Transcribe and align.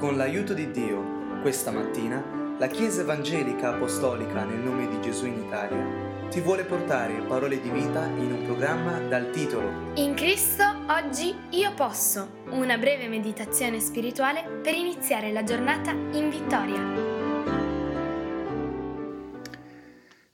Con 0.00 0.16
l'aiuto 0.16 0.54
di 0.54 0.70
Dio, 0.70 1.42
questa 1.42 1.70
mattina, 1.70 2.24
la 2.58 2.68
Chiesa 2.68 3.02
Evangelica 3.02 3.74
Apostolica 3.74 4.44
nel 4.44 4.60
nome 4.60 4.88
di 4.88 4.98
Gesù 5.02 5.26
in 5.26 5.42
Italia 5.42 6.26
ti 6.30 6.40
vuole 6.40 6.64
portare 6.64 7.20
parole 7.28 7.60
di 7.60 7.68
vita 7.68 8.06
in 8.06 8.32
un 8.32 8.44
programma 8.46 8.98
dal 8.98 9.28
titolo 9.28 9.92
In 9.96 10.14
Cristo 10.14 10.64
oggi 10.88 11.34
io 11.50 11.74
posso, 11.74 12.44
una 12.48 12.78
breve 12.78 13.08
meditazione 13.08 13.78
spirituale 13.78 14.60
per 14.62 14.72
iniziare 14.72 15.32
la 15.32 15.44
giornata 15.44 15.90
in 15.90 16.30
vittoria. 16.30 16.82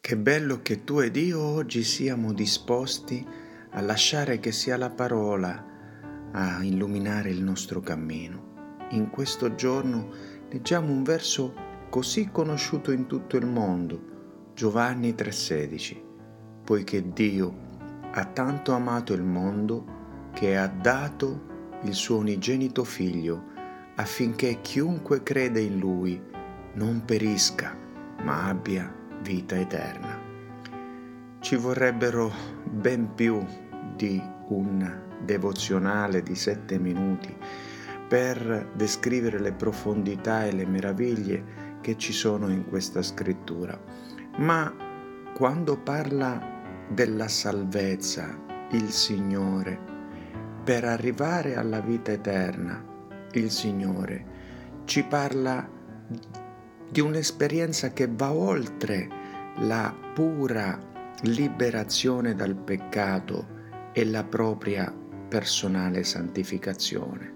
Che 0.01 0.17
bello 0.17 0.63
che 0.63 0.85
tu 0.85 1.01
ed 1.01 1.17
io 1.17 1.43
oggi 1.43 1.83
siamo 1.83 2.33
disposti 2.33 3.27
a 3.71 3.81
lasciare 3.81 4.39
che 4.39 4.53
sia 4.53 4.77
la 4.77 4.91
parola 4.91 6.31
a 6.31 6.63
illuminare 6.63 7.31
il 7.31 7.43
nostro 7.43 7.81
cammino 7.81 8.46
in 8.91 9.11
questo 9.11 9.55
giorno 9.55 10.09
leggiamo 10.51 10.93
un 10.93 11.03
verso 11.03 11.55
così 11.89 12.31
conosciuto 12.31 12.93
in 12.93 13.07
tutto 13.07 13.37
il 13.37 13.47
mondo, 13.47 14.51
Giovanni 14.55 15.15
3:16, 15.15 16.03
poiché 16.65 17.13
Dio 17.13 17.65
ha 18.13 18.25
tanto 18.25 18.73
amato 18.73 19.13
il 19.13 19.23
mondo 19.23 19.95
che 20.33 20.57
ha 20.57 20.69
dato 20.69 21.55
il 21.83 21.95
suo 21.95 22.19
unigenito 22.19 22.85
figlio 22.85 23.55
affinché 23.97 24.61
chiunque 24.61 25.23
crede 25.23 25.61
in 25.61 25.79
lui 25.79 26.21
non 26.75 27.03
perisca, 27.05 27.77
ma 28.23 28.47
abbia 28.47 28.93
vita 29.23 29.59
eterna. 29.59 30.21
Ci 31.41 31.57
vorrebbero 31.57 32.31
ben 32.65 33.15
più 33.15 33.45
di 33.95 34.23
un 34.49 35.05
devozionale 35.25 36.23
di 36.23 36.35
sette 36.35 36.79
minuti 36.79 37.35
per 38.09 38.71
descrivere 38.75 39.41
le 39.41 39.53
profondità 39.53 40.45
e 40.45 40.53
le 40.53 40.67
meraviglie 40.67 41.65
che 41.81 41.97
ci 41.97 42.13
sono 42.13 42.49
in 42.49 42.65
questa 42.67 43.03
scrittura. 43.03 43.79
Ma 44.39 44.73
quando 45.35 45.79
parla 45.79 46.87
della 46.89 47.29
salvezza, 47.29 48.45
il 48.71 48.91
Signore, 48.91 49.79
per 50.63 50.85
arrivare 50.85 51.57
alla 51.57 51.81
vita 51.81 52.13
eterna, 52.13 52.85
il 53.33 53.51
Signore 53.51 54.35
ci 54.85 55.03
parla 55.05 55.69
di 56.89 57.01
un'esperienza 57.01 57.93
che 57.93 58.09
va 58.11 58.33
oltre 58.33 59.09
la 59.59 59.95
pura 60.15 60.79
liberazione 61.23 62.35
dal 62.35 62.55
peccato 62.55 63.55
e 63.93 64.05
la 64.05 64.25
propria 64.25 64.93
personale 65.29 66.05
santificazione 66.05 67.36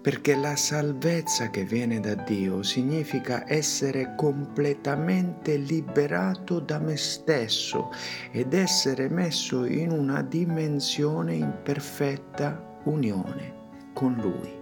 perché 0.00 0.34
la 0.34 0.56
salvezza 0.56 1.50
che 1.50 1.64
viene 1.64 2.00
da 2.00 2.14
Dio 2.14 2.62
significa 2.62 3.44
essere 3.46 4.14
completamente 4.16 5.56
liberato 5.56 6.58
da 6.58 6.78
me 6.78 6.96
stesso 6.96 7.90
ed 8.30 8.54
essere 8.54 9.08
messo 9.10 9.64
in 9.64 9.90
una 9.90 10.22
dimensione 10.22 11.34
in 11.34 11.52
perfetta 11.62 12.78
unione 12.84 13.54
con 13.92 14.14
Lui. 14.14 14.58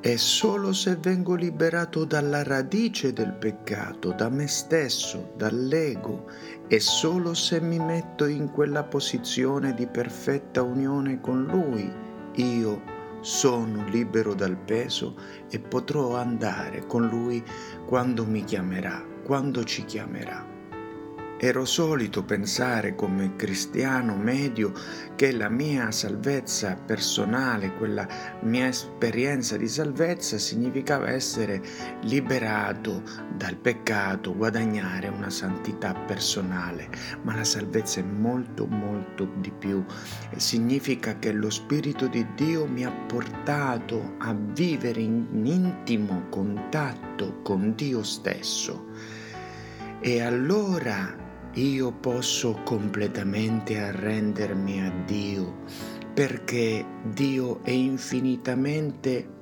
E 0.00 0.16
solo 0.16 0.72
se 0.72 0.94
vengo 0.94 1.34
liberato 1.34 2.04
dalla 2.04 2.44
radice 2.44 3.12
del 3.12 3.32
peccato, 3.32 4.12
da 4.12 4.28
me 4.28 4.46
stesso, 4.46 5.32
dall'ego, 5.36 6.30
e 6.68 6.78
solo 6.78 7.34
se 7.34 7.60
mi 7.60 7.80
metto 7.80 8.26
in 8.26 8.52
quella 8.52 8.84
posizione 8.84 9.74
di 9.74 9.88
perfetta 9.88 10.62
unione 10.62 11.20
con 11.20 11.42
Lui, 11.46 11.92
io 12.36 12.96
sono 13.20 13.84
libero 13.88 14.34
dal 14.34 14.56
peso 14.56 15.16
e 15.50 15.58
potrò 15.58 16.16
andare 16.16 16.86
con 16.86 17.06
lui 17.06 17.42
quando 17.86 18.24
mi 18.24 18.44
chiamerà, 18.44 19.04
quando 19.24 19.64
ci 19.64 19.84
chiamerà. 19.84 20.57
Ero 21.40 21.64
solito 21.64 22.24
pensare 22.24 22.96
come 22.96 23.36
cristiano 23.36 24.16
medio 24.16 24.72
che 25.14 25.30
la 25.30 25.48
mia 25.48 25.92
salvezza 25.92 26.74
personale, 26.74 27.74
quella 27.74 28.08
mia 28.40 28.66
esperienza 28.66 29.56
di 29.56 29.68
salvezza 29.68 30.36
significava 30.36 31.10
essere 31.10 31.62
liberato 32.02 33.04
dal 33.36 33.54
peccato, 33.54 34.34
guadagnare 34.34 35.06
una 35.06 35.30
santità 35.30 35.94
personale, 35.94 36.88
ma 37.22 37.36
la 37.36 37.44
salvezza 37.44 38.00
è 38.00 38.02
molto 38.02 38.66
molto 38.66 39.30
di 39.36 39.52
più. 39.56 39.84
Significa 40.34 41.20
che 41.20 41.30
lo 41.30 41.50
Spirito 41.50 42.08
di 42.08 42.26
Dio 42.34 42.66
mi 42.66 42.84
ha 42.84 42.90
portato 42.90 44.16
a 44.18 44.34
vivere 44.34 45.02
in 45.02 45.28
intimo 45.44 46.26
contatto 46.30 47.42
con 47.42 47.76
Dio 47.76 48.02
stesso. 48.02 48.86
E 50.00 50.20
allora 50.20 51.26
io 51.58 51.90
posso 51.90 52.60
completamente 52.62 53.80
arrendermi 53.80 54.80
a 54.80 54.92
Dio 55.04 55.64
perché 56.14 56.84
Dio 57.02 57.64
è 57.64 57.70
infinitamente 57.70 59.36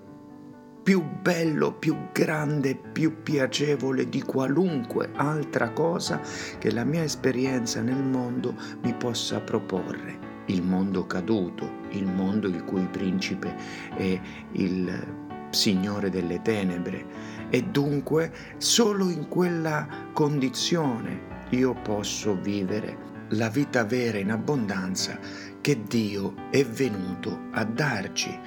più 0.82 1.02
bello, 1.20 1.74
più 1.74 1.94
grande, 2.12 2.74
più 2.74 3.22
piacevole 3.22 4.08
di 4.08 4.22
qualunque 4.22 5.10
altra 5.14 5.70
cosa 5.70 6.20
che 6.58 6.72
la 6.72 6.84
mia 6.84 7.02
esperienza 7.02 7.82
nel 7.82 8.02
mondo 8.02 8.54
mi 8.82 8.94
possa 8.94 9.40
proporre. 9.40 10.44
Il 10.46 10.62
mondo 10.62 11.06
caduto, 11.06 11.68
il 11.90 12.06
mondo 12.06 12.46
il 12.46 12.62
cui 12.64 12.86
principe 12.86 13.54
è 13.96 14.20
il 14.52 15.24
Signore 15.50 16.08
delle 16.08 16.40
tenebre. 16.40 17.04
E 17.50 17.62
dunque 17.62 18.32
solo 18.58 19.08
in 19.08 19.28
quella 19.28 19.88
condizione 20.12 21.35
io 21.50 21.74
posso 21.74 22.34
vivere 22.34 23.14
la 23.30 23.48
vita 23.48 23.84
vera 23.84 24.18
in 24.18 24.30
abbondanza 24.30 25.18
che 25.60 25.82
Dio 25.82 26.34
è 26.50 26.64
venuto 26.64 27.48
a 27.52 27.64
darci. 27.64 28.38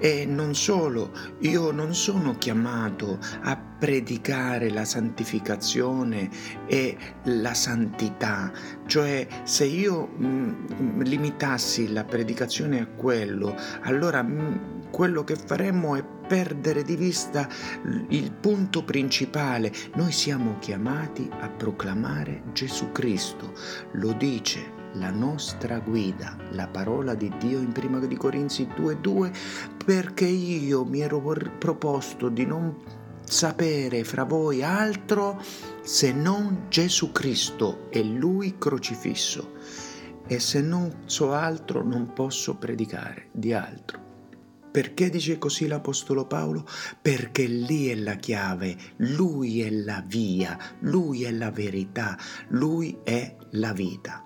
E 0.00 0.24
non 0.24 0.54
solo, 0.54 1.12
io 1.40 1.70
non 1.72 1.94
sono 1.94 2.38
chiamato 2.38 3.18
a 3.42 3.56
predicare 3.56 4.70
la 4.70 4.84
santificazione 4.84 6.30
e 6.66 6.96
la 7.24 7.54
santità, 7.54 8.50
cioè 8.86 9.26
se 9.44 9.64
io 9.64 10.08
mm, 10.18 11.02
limitassi 11.02 11.92
la 11.92 12.04
predicazione 12.04 12.80
a 12.80 12.86
quello, 12.86 13.54
allora 13.82 14.22
mm, 14.22 14.90
quello 14.90 15.22
che 15.22 15.36
faremmo 15.36 15.96
è 15.96 16.04
perdere 16.30 16.82
di 16.82 16.96
vista 16.96 17.48
il 18.08 18.32
punto 18.32 18.84
principale. 18.84 19.72
Noi 19.94 20.12
siamo 20.12 20.58
chiamati 20.60 21.28
a 21.40 21.48
proclamare 21.48 22.42
Gesù 22.52 22.92
Cristo. 22.92 23.52
Lo 23.92 24.12
dice 24.12 24.79
la 24.94 25.10
nostra 25.10 25.78
guida, 25.78 26.36
la 26.50 26.66
parola 26.66 27.14
di 27.14 27.32
Dio 27.38 27.58
in 27.58 27.72
1 27.72 28.16
Corinzi 28.16 28.66
2:2, 28.66 29.32
perché 29.84 30.26
io 30.26 30.84
mi 30.84 31.00
ero 31.00 31.20
proposto 31.58 32.28
di 32.28 32.46
non 32.46 32.76
sapere 33.22 34.02
fra 34.02 34.24
voi 34.24 34.62
altro 34.62 35.40
se 35.82 36.12
non 36.12 36.66
Gesù 36.68 37.12
Cristo 37.12 37.88
e 37.90 38.02
Lui 38.02 38.56
crocifisso. 38.58 39.52
E 40.26 40.38
se 40.38 40.60
non 40.60 41.02
so 41.06 41.32
altro 41.32 41.82
non 41.82 42.12
posso 42.12 42.56
predicare 42.56 43.28
di 43.32 43.52
altro. 43.52 43.98
Perché 44.70 45.10
dice 45.10 45.38
così 45.38 45.66
l'Apostolo 45.66 46.26
Paolo? 46.26 46.64
Perché 47.02 47.46
lì 47.46 47.88
è 47.88 47.96
la 47.96 48.14
chiave, 48.14 48.76
lui 48.98 49.62
è 49.62 49.70
la 49.70 50.04
via, 50.06 50.56
lui 50.80 51.24
è 51.24 51.32
la 51.32 51.50
verità, 51.50 52.16
lui 52.50 52.98
è 53.02 53.36
la 53.52 53.72
vita. 53.72 54.24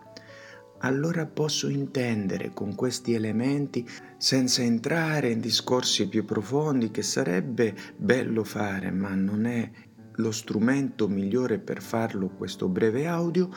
Allora 0.84 1.25
posso 1.25 1.71
intendere 1.71 2.53
con 2.53 2.75
questi 2.75 3.15
elementi, 3.15 3.89
senza 4.19 4.61
entrare 4.61 5.31
in 5.31 5.41
discorsi 5.41 6.09
più 6.09 6.27
profondi, 6.27 6.91
che 6.91 7.00
sarebbe 7.00 7.75
bello 7.97 8.44
fare, 8.44 8.91
ma 8.91 9.14
non 9.14 9.47
è 9.47 9.70
lo 10.17 10.31
strumento 10.31 11.08
migliore 11.08 11.58
per 11.58 11.81
farlo 11.81 12.29
questo 12.29 12.69
breve 12.69 13.06
audio, 13.06 13.49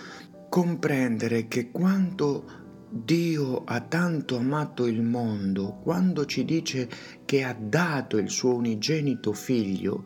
comprendere 0.47 1.49
che 1.49 1.69
quanto 1.69 2.65
Dio 2.89 3.65
ha 3.65 3.81
tanto 3.81 4.37
amato 4.37 4.85
il 4.85 5.01
mondo, 5.01 5.81
quando 5.83 6.23
ci 6.25 6.45
dice 6.45 6.89
che 7.25 7.43
ha 7.43 7.53
dato 7.53 8.17
il 8.17 8.29
suo 8.29 8.55
unigenito 8.55 9.33
figlio, 9.33 10.05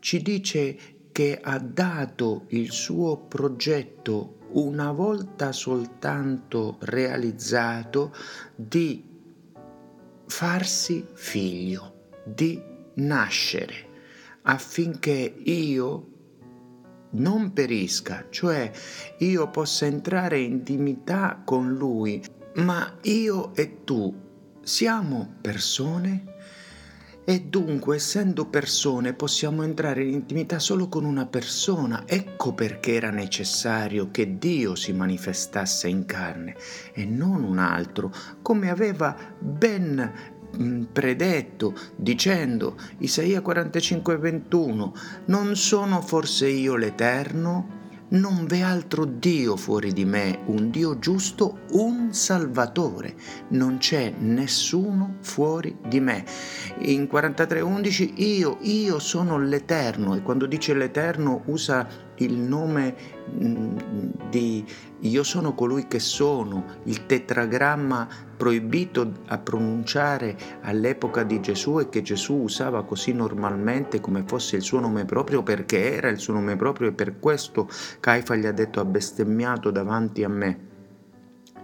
ci 0.00 0.20
dice 0.22 0.97
che 1.18 1.36
ha 1.42 1.58
dato 1.58 2.44
il 2.50 2.70
suo 2.70 3.16
progetto 3.16 4.36
una 4.52 4.92
volta 4.92 5.50
soltanto 5.50 6.76
realizzato 6.82 8.14
di 8.54 9.04
farsi 10.28 11.04
figlio, 11.14 12.12
di 12.22 12.62
nascere, 12.94 13.74
affinché 14.42 15.34
io 15.42 16.06
non 17.10 17.52
perisca, 17.52 18.26
cioè 18.30 18.70
io 19.18 19.50
possa 19.50 19.86
entrare 19.86 20.38
in 20.38 20.52
intimità 20.52 21.42
con 21.44 21.74
Lui, 21.74 22.24
ma 22.58 22.96
io 23.02 23.56
e 23.56 23.82
tu 23.82 24.14
siamo 24.62 25.34
persone 25.40 26.36
e 27.28 27.42
dunque 27.42 27.96
essendo 27.96 28.46
persone 28.46 29.12
possiamo 29.12 29.62
entrare 29.62 30.02
in 30.02 30.14
intimità 30.14 30.58
solo 30.58 30.88
con 30.88 31.04
una 31.04 31.26
persona. 31.26 32.04
Ecco 32.06 32.54
perché 32.54 32.94
era 32.94 33.10
necessario 33.10 34.10
che 34.10 34.38
Dio 34.38 34.74
si 34.74 34.94
manifestasse 34.94 35.88
in 35.88 36.06
carne 36.06 36.56
e 36.94 37.04
non 37.04 37.44
un 37.44 37.58
altro, 37.58 38.10
come 38.40 38.70
aveva 38.70 39.14
ben 39.38 40.10
mm, 40.58 40.84
predetto 40.84 41.74
dicendo 41.96 42.78
Isaia 43.00 43.42
45:21 43.42 44.92
non 45.26 45.54
sono 45.54 46.00
forse 46.00 46.48
io 46.48 46.76
l'Eterno 46.76 47.77
non 48.10 48.46
v'è 48.46 48.60
altro 48.60 49.04
Dio 49.04 49.56
fuori 49.56 49.92
di 49.92 50.04
me, 50.04 50.40
un 50.46 50.70
Dio 50.70 50.98
giusto, 50.98 51.60
un 51.72 52.12
Salvatore. 52.12 53.14
Non 53.48 53.78
c'è 53.78 54.14
nessuno 54.18 55.16
fuori 55.20 55.76
di 55.86 56.00
me. 56.00 56.24
In 56.80 57.08
43.11 57.10 58.12
io, 58.16 58.58
io 58.62 58.98
sono 58.98 59.38
l'Eterno 59.38 60.14
e 60.14 60.22
quando 60.22 60.46
dice 60.46 60.74
l'Eterno 60.74 61.42
usa 61.46 61.86
il 62.18 62.34
nome 62.36 62.94
di 64.30 64.64
io 65.00 65.22
sono 65.22 65.54
colui 65.54 65.86
che 65.86 66.00
sono, 66.00 66.64
il 66.84 67.06
tetragramma 67.06 68.08
proibito 68.36 69.12
a 69.26 69.38
pronunciare 69.38 70.36
all'epoca 70.62 71.22
di 71.22 71.40
Gesù 71.40 71.78
e 71.78 71.88
che 71.88 72.02
Gesù 72.02 72.34
usava 72.34 72.84
così 72.84 73.12
normalmente 73.12 74.00
come 74.00 74.24
fosse 74.26 74.56
il 74.56 74.62
suo 74.62 74.80
nome 74.80 75.04
proprio 75.04 75.42
perché 75.42 75.94
era 75.94 76.08
il 76.08 76.18
suo 76.18 76.34
nome 76.34 76.56
proprio 76.56 76.88
e 76.88 76.92
per 76.92 77.18
questo 77.18 77.68
Caifa 78.00 78.36
gli 78.36 78.46
ha 78.46 78.52
detto 78.52 78.80
ha 78.80 78.84
bestemmiato 78.84 79.70
davanti 79.70 80.24
a 80.24 80.28
me. 80.28 80.67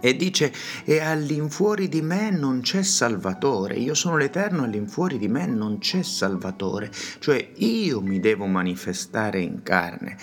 E 0.05 0.15
dice, 0.15 0.53
e 0.83 0.99
all'infuori 0.99 1.89
di 1.89 2.03
me 2.03 2.29
non 2.29 2.61
c'è 2.61 2.83
Salvatore, 2.83 3.73
io 3.73 3.95
sono 3.95 4.17
l'Eterno, 4.17 4.61
all'infuori 4.61 5.17
di 5.17 5.27
me 5.27 5.47
non 5.47 5.79
c'è 5.79 6.03
Salvatore, 6.03 6.91
cioè 7.17 7.53
io 7.55 8.01
mi 8.01 8.19
devo 8.19 8.45
manifestare 8.45 9.39
in 9.39 9.63
carne. 9.63 10.15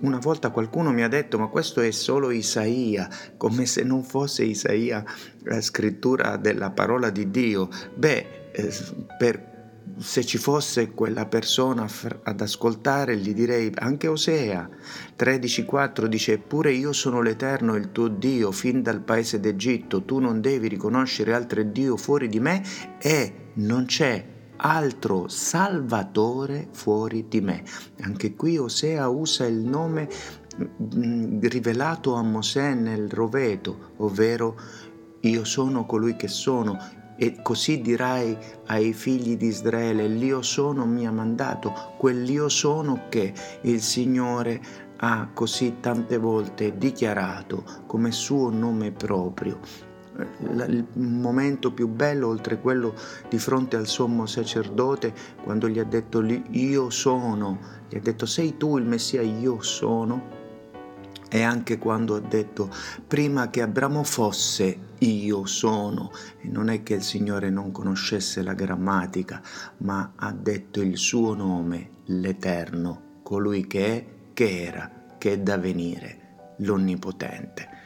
Una 0.00 0.18
volta 0.18 0.50
qualcuno 0.50 0.92
mi 0.92 1.02
ha 1.02 1.08
detto, 1.08 1.38
ma 1.38 1.46
questo 1.46 1.80
è 1.80 1.90
solo 1.90 2.30
Isaia, 2.30 3.08
come 3.38 3.64
se 3.64 3.82
non 3.82 4.04
fosse 4.04 4.44
Isaia 4.44 5.02
la 5.44 5.62
scrittura 5.62 6.36
della 6.36 6.70
parola 6.70 7.08
di 7.08 7.30
Dio. 7.30 7.70
Beh, 7.94 8.50
eh, 8.52 8.74
per 9.16 9.57
se 9.96 10.24
ci 10.24 10.38
fosse 10.38 10.90
quella 10.92 11.26
persona 11.26 11.86
ad 12.22 12.40
ascoltare, 12.40 13.16
gli 13.16 13.32
direi 13.32 13.70
anche 13.74 14.08
Osea 14.08 14.68
13:4 15.16 16.06
dice: 16.06 16.34
Eppure 16.34 16.72
io 16.72 16.92
sono 16.92 17.22
l'Eterno, 17.22 17.74
il 17.76 17.92
tuo 17.92 18.08
Dio, 18.08 18.52
fin 18.52 18.82
dal 18.82 19.00
paese 19.00 19.40
d'Egitto, 19.40 20.04
tu 20.04 20.18
non 20.18 20.40
devi 20.40 20.68
riconoscere 20.68 21.34
altro 21.34 21.62
Dio 21.62 21.96
fuori 21.96 22.28
di 22.28 22.40
me 22.40 22.62
e 23.00 23.50
non 23.54 23.86
c'è 23.86 24.36
altro 24.58 25.28
Salvatore 25.28 26.68
fuori 26.72 27.26
di 27.28 27.40
me. 27.40 27.62
Anche 28.00 28.34
qui 28.34 28.58
Osea 28.58 29.08
usa 29.08 29.46
il 29.46 29.58
nome 29.58 30.08
mm, 30.96 31.40
rivelato 31.42 32.14
a 32.14 32.22
Mosè 32.22 32.74
nel 32.74 33.08
roveto, 33.08 33.92
ovvero 33.98 34.56
io 35.20 35.44
sono 35.44 35.84
colui 35.84 36.16
che 36.16 36.28
sono, 36.28 36.78
e 37.20 37.42
così 37.42 37.80
dirai 37.80 38.38
ai 38.66 38.92
figli 38.92 39.36
di 39.36 39.46
Israele, 39.46 40.06
l'io 40.06 40.40
sono 40.40 40.86
mi 40.86 41.04
ha 41.04 41.10
mandato, 41.10 41.94
quell'io 41.98 42.48
sono 42.48 43.06
che 43.08 43.34
il 43.62 43.82
Signore 43.82 44.86
ha 44.98 45.28
così 45.34 45.76
tante 45.80 46.16
volte 46.16 46.78
dichiarato 46.78 47.64
come 47.86 48.12
suo 48.12 48.50
nome 48.50 48.92
proprio. 48.92 49.58
Il 50.40 50.86
momento 50.94 51.72
più 51.72 51.88
bello, 51.88 52.28
oltre 52.28 52.60
quello 52.60 52.94
di 53.28 53.38
fronte 53.38 53.76
al 53.76 53.86
sommo 53.86 54.26
sacerdote, 54.26 55.12
quando 55.42 55.68
gli 55.68 55.78
ha 55.78 55.84
detto 55.84 56.20
io 56.22 56.90
sono, 56.90 57.58
gli 57.88 57.96
ha 57.96 58.00
detto 58.00 58.26
sei 58.26 58.56
tu 58.56 58.78
il 58.78 58.84
Messia, 58.84 59.22
io 59.22 59.60
sono, 59.60 60.37
e 61.28 61.42
anche 61.42 61.78
quando 61.78 62.16
ha 62.16 62.20
detto 62.20 62.70
prima 63.06 63.50
che 63.50 63.62
Abramo 63.62 64.02
fosse 64.02 64.78
io 64.98 65.46
sono. 65.46 66.10
E 66.40 66.48
non 66.48 66.68
è 66.68 66.82
che 66.82 66.94
il 66.94 67.02
Signore 67.02 67.50
non 67.50 67.70
conoscesse 67.70 68.42
la 68.42 68.54
grammatica 68.54 69.40
ma 69.78 70.12
ha 70.16 70.32
detto 70.32 70.80
il 70.80 70.96
suo 70.96 71.34
nome 71.34 71.90
l'Eterno 72.06 73.20
colui 73.22 73.66
che 73.66 73.86
è 73.86 74.04
che 74.32 74.62
era 74.62 74.90
che 75.18 75.32
è 75.32 75.38
da 75.38 75.58
venire 75.58 76.54
l'Onnipotente. 76.58 77.76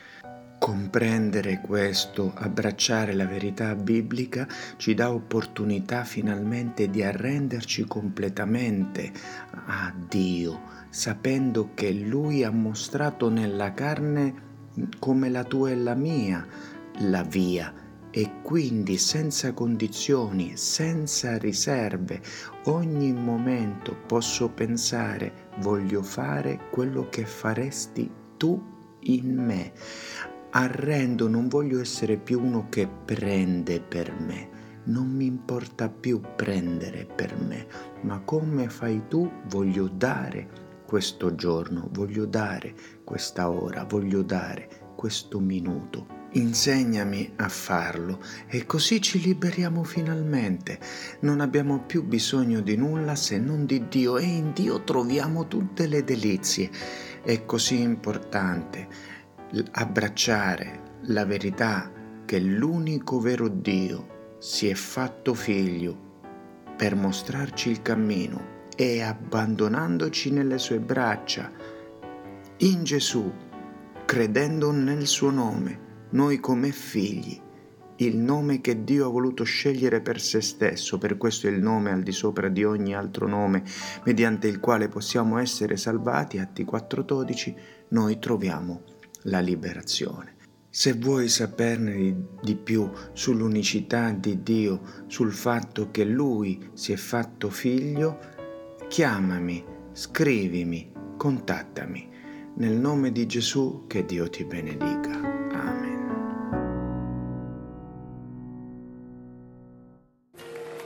Comprendere 0.58 1.60
questo, 1.60 2.32
abbracciare 2.36 3.14
la 3.14 3.26
verità 3.26 3.74
biblica 3.74 4.46
ci 4.76 4.94
dà 4.94 5.10
opportunità 5.10 6.04
finalmente 6.04 6.88
di 6.88 7.02
arrenderci 7.02 7.84
completamente 7.84 9.10
a 9.66 9.92
Dio, 10.08 10.60
sapendo 10.92 11.70
che 11.72 11.90
Lui 11.90 12.44
ha 12.44 12.50
mostrato 12.50 13.30
nella 13.30 13.72
carne 13.72 14.50
come 14.98 15.30
la 15.30 15.42
tua 15.42 15.70
e 15.70 15.74
la 15.74 15.94
mia 15.94 16.46
la 16.98 17.22
via 17.22 17.72
e 18.10 18.42
quindi 18.42 18.98
senza 18.98 19.54
condizioni, 19.54 20.54
senza 20.58 21.38
riserve, 21.38 22.20
ogni 22.64 23.10
momento 23.14 23.96
posso 24.06 24.50
pensare 24.50 25.48
voglio 25.60 26.02
fare 26.02 26.68
quello 26.70 27.08
che 27.08 27.24
faresti 27.24 28.10
tu 28.36 28.62
in 29.04 29.34
me 29.34 29.72
arrendo, 30.50 31.26
non 31.26 31.48
voglio 31.48 31.80
essere 31.80 32.18
più 32.18 32.38
uno 32.38 32.66
che 32.68 32.86
prende 32.86 33.80
per 33.80 34.12
me. 34.12 34.60
Non 34.84 35.08
mi 35.08 35.24
importa 35.24 35.88
più 35.88 36.20
prendere 36.36 37.06
per 37.06 37.38
me, 37.38 37.66
ma 38.02 38.20
come 38.20 38.68
fai 38.68 39.02
tu 39.08 39.30
voglio 39.46 39.88
dare 39.88 40.71
questo 40.92 41.34
giorno, 41.34 41.88
voglio 41.92 42.26
dare 42.26 42.74
questa 43.02 43.48
ora, 43.48 43.84
voglio 43.84 44.20
dare 44.20 44.92
questo 44.94 45.40
minuto. 45.40 46.06
Insegnami 46.32 47.32
a 47.36 47.48
farlo 47.48 48.20
e 48.46 48.66
così 48.66 49.00
ci 49.00 49.18
liberiamo 49.22 49.84
finalmente. 49.84 50.78
Non 51.20 51.40
abbiamo 51.40 51.80
più 51.86 52.04
bisogno 52.04 52.60
di 52.60 52.76
nulla 52.76 53.14
se 53.14 53.38
non 53.38 53.64
di 53.64 53.88
Dio 53.88 54.18
e 54.18 54.24
in 54.24 54.52
Dio 54.52 54.84
troviamo 54.84 55.48
tutte 55.48 55.86
le 55.86 56.04
delizie. 56.04 56.68
È 57.22 57.42
così 57.46 57.80
importante 57.80 58.86
abbracciare 59.70 60.98
la 61.04 61.24
verità 61.24 61.90
che 62.26 62.38
l'unico 62.38 63.18
vero 63.18 63.48
Dio 63.48 64.34
si 64.40 64.68
è 64.68 64.74
fatto 64.74 65.32
figlio 65.32 66.10
per 66.76 66.96
mostrarci 66.96 67.70
il 67.70 67.80
cammino 67.80 68.52
e 68.82 69.00
abbandonandoci 69.00 70.32
nelle 70.32 70.58
sue 70.58 70.80
braccia, 70.80 71.52
in 72.58 72.82
Gesù, 72.82 73.32
credendo 74.04 74.72
nel 74.72 75.06
suo 75.06 75.30
nome, 75.30 76.06
noi 76.10 76.40
come 76.40 76.72
figli, 76.72 77.40
il 77.98 78.16
nome 78.16 78.60
che 78.60 78.82
Dio 78.82 79.06
ha 79.06 79.08
voluto 79.08 79.44
scegliere 79.44 80.00
per 80.00 80.20
se 80.20 80.40
stesso, 80.40 80.98
per 80.98 81.16
questo 81.16 81.46
è 81.46 81.50
il 81.50 81.62
nome 81.62 81.92
al 81.92 82.02
di 82.02 82.10
sopra 82.10 82.48
di 82.48 82.64
ogni 82.64 82.92
altro 82.92 83.28
nome, 83.28 83.62
mediante 84.04 84.48
il 84.48 84.58
quale 84.58 84.88
possiamo 84.88 85.38
essere 85.38 85.76
salvati, 85.76 86.40
Atti 86.40 86.64
4.12, 86.64 87.54
noi 87.90 88.18
troviamo 88.18 88.82
la 89.26 89.38
liberazione. 89.38 90.34
Se 90.74 90.94
vuoi 90.94 91.28
saperne 91.28 92.28
di 92.42 92.56
più 92.56 92.90
sull'unicità 93.12 94.10
di 94.10 94.42
Dio, 94.42 94.80
sul 95.06 95.30
fatto 95.30 95.90
che 95.92 96.02
Lui 96.02 96.70
si 96.72 96.92
è 96.92 96.96
fatto 96.96 97.50
figlio, 97.50 98.31
chiamami, 98.92 99.64
scrivimi, 99.92 100.92
contattami. 101.16 102.10
Nel 102.56 102.74
nome 102.74 103.10
di 103.10 103.26
Gesù 103.26 103.86
che 103.86 104.04
Dio 104.04 104.28
ti 104.28 104.44
benedica. 104.44 105.12
Amen. 105.12 106.10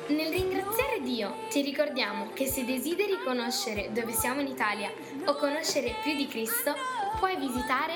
Nel 0.06 0.30
ringraziare 0.30 1.00
Dio 1.02 1.34
ti 1.50 1.62
ricordiamo 1.62 2.28
che 2.32 2.46
se 2.46 2.64
desideri 2.64 3.18
conoscere 3.24 3.90
dove 3.92 4.12
siamo 4.12 4.40
in 4.40 4.46
Italia 4.46 4.88
o 5.24 5.34
conoscere 5.34 5.96
più 6.04 6.14
di 6.14 6.28
Cristo, 6.28 6.74
puoi 7.18 7.36
visitare 7.36 7.94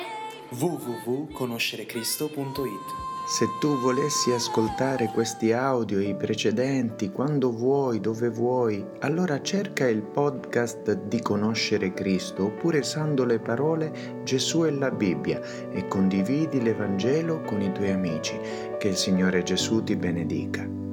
www.conoscerecristo.it 0.49 3.20
se 3.31 3.47
tu 3.61 3.79
volessi 3.79 4.33
ascoltare 4.33 5.09
questi 5.15 5.53
audio 5.53 6.01
e 6.01 6.09
i 6.09 6.17
precedenti 6.17 7.13
quando 7.13 7.53
vuoi, 7.53 8.01
dove 8.01 8.29
vuoi, 8.29 8.85
allora 8.99 9.41
cerca 9.41 9.87
il 9.87 10.03
podcast 10.03 10.95
di 11.07 11.23
Conoscere 11.23 11.95
Cristo 11.95 12.47
oppure 12.47 12.81
usando 12.81 13.25
le 13.25 13.39
parole 13.39 14.23
Gesù 14.25 14.65
e 14.65 14.73
la 14.73 14.91
Bibbia 14.91 15.41
e 15.71 15.87
condividi 15.87 16.61
l'Evangelo 16.61 17.43
con 17.43 17.63
i 17.63 17.71
tuoi 17.71 17.93
amici. 17.93 18.37
Che 18.77 18.89
il 18.89 18.97
Signore 18.97 19.45
Gesù 19.45 19.85
ti 19.85 19.95
benedica. 19.95 20.90